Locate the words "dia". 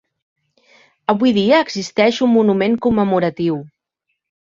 1.39-1.61